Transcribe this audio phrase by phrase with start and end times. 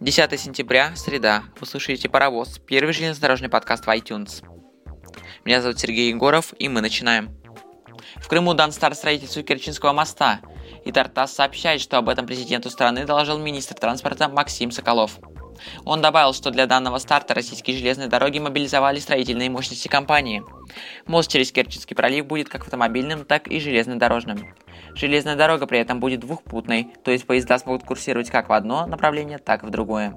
[0.00, 1.44] 10 сентября, среда.
[1.60, 4.42] Вы слушаете «Паровоз», первый железнодорожный подкаст в iTunes.
[5.44, 7.28] Меня зовут Сергей Егоров, и мы начинаем.
[8.16, 10.40] В Крыму дан старт строительству Керченского моста,
[10.86, 15.18] и Тартас сообщает, что об этом президенту страны доложил министр транспорта Максим Соколов.
[15.84, 20.42] Он добавил, что для данного старта российские железные дороги мобилизовали строительные мощности компании.
[21.06, 24.54] Мост через Керченский пролив будет как автомобильным, так и железнодорожным.
[24.94, 29.38] Железная дорога при этом будет двухпутной, то есть поезда смогут курсировать как в одно направление,
[29.38, 30.16] так и в другое.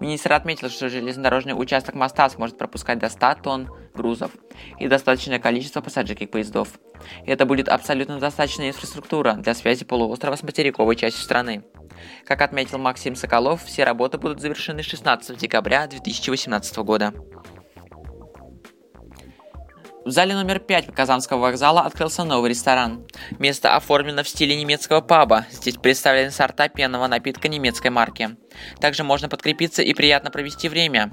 [0.00, 4.30] Министр отметил, что железнодорожный участок моста сможет пропускать до 100 тонн грузов
[4.78, 6.68] и достаточное количество пассажирских поездов.
[7.24, 11.64] И это будет абсолютно достаточная инфраструктура для связи полуострова с материковой частью страны.
[12.24, 17.12] Как отметил Максим Соколов, все работы будут завершены 16 декабря 2018 года.
[20.08, 23.06] В зале номер 5 Казанского вокзала открылся новый ресторан.
[23.38, 25.44] Место оформлено в стиле немецкого паба.
[25.50, 28.30] Здесь представлены сорта пенного напитка немецкой марки.
[28.80, 31.12] Также можно подкрепиться и приятно провести время.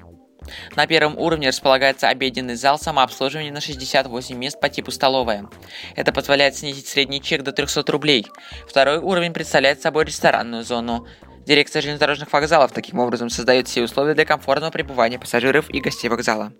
[0.77, 5.49] На первом уровне располагается обеденный зал самообслуживания на 68 мест по типу столовая.
[5.97, 8.25] Это позволяет снизить средний чек до 300 рублей.
[8.65, 11.05] Второй уровень представляет собой ресторанную зону.
[11.45, 16.53] Дирекция железнодорожных вокзалов таким образом создает все условия для комфортного пребывания пассажиров и гостей вокзала.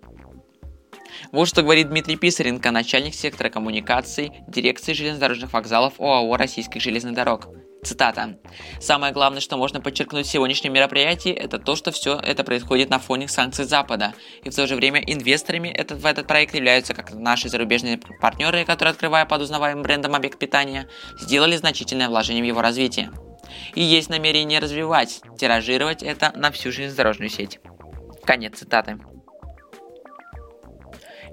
[1.32, 7.48] Вот что говорит Дмитрий Писаренко, начальник сектора коммуникаций дирекции железнодорожных вокзалов ОАО «Российских железных дорог».
[7.84, 8.38] Цитата.
[8.80, 12.98] «Самое главное, что можно подчеркнуть в сегодняшнем мероприятии, это то, что все это происходит на
[12.98, 14.12] фоне санкций Запада.
[14.42, 18.64] И в то же время инвесторами этот, в этот проект являются как наши зарубежные партнеры,
[18.64, 20.88] которые, открывая под узнаваемым брендом объект питания,
[21.20, 23.12] сделали значительное вложение в его развитие.
[23.76, 27.60] И есть намерение развивать, тиражировать это на всю железнодорожную сеть».
[28.24, 28.98] Конец цитаты.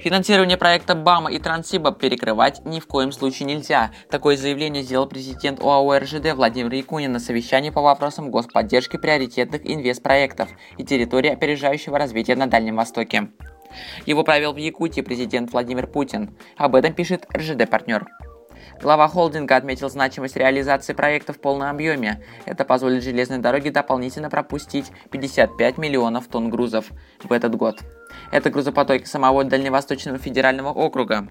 [0.04, 3.92] Финансирование проекта БАМа и Трансиба перекрывать ни в коем случае нельзя.
[4.10, 10.50] Такое заявление сделал президент ОАО РЖД Владимир Якунин на совещании по вопросам господдержки приоритетных инвестпроектов
[10.78, 13.30] и территории опережающего развития на Дальнем Востоке.
[14.06, 16.36] Его провел в Якутии президент Владимир Путин.
[16.58, 18.06] Об этом пишет РЖД-партнер.
[18.82, 22.22] Глава холдинга отметил значимость реализации проекта в полном объеме.
[22.46, 26.88] Это позволит железной дороге дополнительно пропустить 55 миллионов тонн грузов
[27.24, 27.80] в этот год.
[28.32, 31.28] Это грузопотоки самого Дальневосточного федерального округа.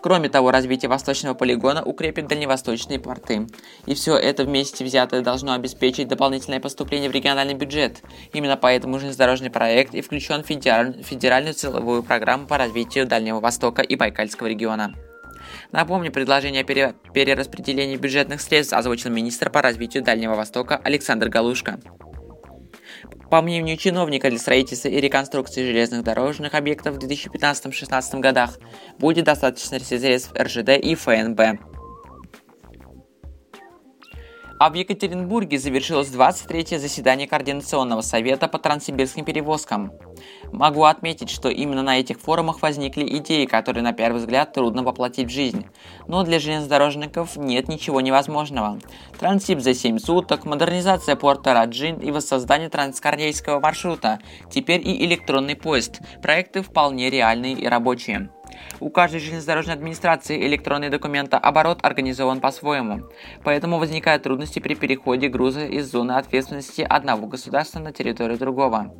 [0.00, 3.46] Кроме того, развитие восточного полигона укрепит дальневосточные порты.
[3.86, 8.02] И все это вместе взятое должно обеспечить дополнительное поступление в региональный бюджет.
[8.32, 13.96] Именно поэтому железнодорожный проект и включен в федеральную целевую программу по развитию Дальнего Востока и
[13.96, 14.94] Байкальского региона.
[15.72, 16.94] Напомню, предложение о пере...
[17.12, 21.80] перераспределении бюджетных средств озвучил министр по развитию Дальнего Востока Александр Галушка.
[23.30, 28.58] По мнению чиновника для строительства и реконструкции железных дорожных объектов в 2015-2016 годах
[28.98, 31.75] будет достаточно средств РЖД и ФНБ.
[34.58, 39.92] А в Екатеринбурге завершилось 23-е заседание Координационного совета по транссибирским перевозкам.
[40.50, 45.28] Могу отметить, что именно на этих форумах возникли идеи, которые на первый взгляд трудно воплотить
[45.28, 45.66] в жизнь.
[46.06, 48.78] Но для железнодорожников нет ничего невозможного.
[49.18, 54.20] Транссиб за 7 суток, модернизация порта Раджин и воссоздание транскорейского маршрута.
[54.50, 56.00] Теперь и электронный поезд.
[56.22, 58.30] Проекты вполне реальные и рабочие.
[58.80, 63.08] У каждой железнодорожной администрации электронный документооборот организован по-своему,
[63.42, 68.92] поэтому возникают трудности при переходе груза из зоны ответственности одного государства на территорию другого.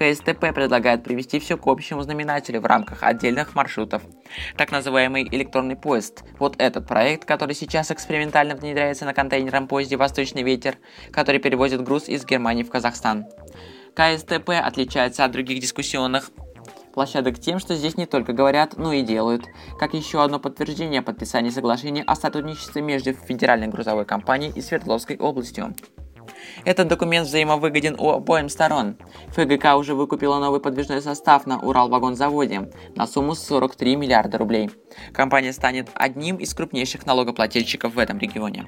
[0.00, 4.02] КСТП предлагает привести все к общему знаменателю в рамках отдельных маршрутов.
[4.56, 6.24] Так называемый электронный поезд.
[6.38, 10.78] Вот этот проект, который сейчас экспериментально внедряется на контейнерном поезде «Восточный ветер»,
[11.12, 13.26] который перевозит груз из Германии в Казахстан.
[13.94, 16.30] КСТП отличается от других дискуссионных
[16.92, 19.46] площадок тем, что здесь не только говорят, но и делают.
[19.78, 25.74] Как еще одно подтверждение подписания соглашения о сотрудничестве между Федеральной грузовой компанией и Свердловской областью.
[26.64, 28.96] Этот документ взаимовыгоден у обоим сторон.
[29.28, 34.70] ФГК уже выкупила новый подвижной состав на Уралвагонзаводе на сумму 43 миллиарда рублей.
[35.12, 38.66] Компания станет одним из крупнейших налогоплательщиков в этом регионе.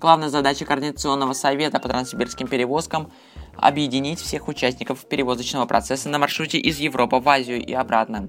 [0.00, 3.10] Главная задача Координационного совета по транссибирским перевозкам
[3.58, 8.28] объединить всех участников перевозочного процесса на маршруте из Европы в Азию и обратно.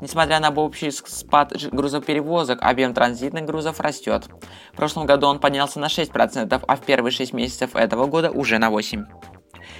[0.00, 4.28] Несмотря на общий спад грузоперевозок, объем транзитных грузов растет.
[4.72, 8.58] В прошлом году он поднялся на 6%, а в первые 6 месяцев этого года уже
[8.58, 9.06] на 8%.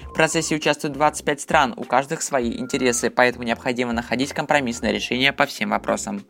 [0.08, 5.44] В процессе участвуют 25 стран, у каждых свои интересы, поэтому необходимо находить компромиссное решение по
[5.46, 6.24] всем вопросам.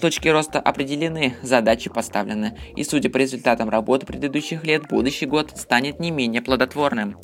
[0.00, 6.00] Точки роста определены, задачи поставлены, и судя по результатам работы предыдущих лет, будущий год станет
[6.00, 7.18] не менее плодотворным.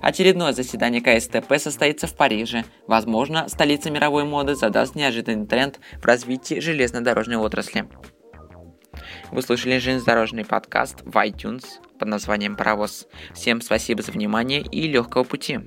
[0.00, 2.64] Очередное заседание КСТП состоится в Париже.
[2.86, 7.88] Возможно, столица мировой моды задаст неожиданный тренд в развитии железнодорожной отрасли.
[9.30, 11.64] Вы слушали железнодорожный подкаст в iTunes.
[11.98, 13.06] под названием «Паровоз».
[13.34, 15.60] Всем спасибо за внимание и легкого пути!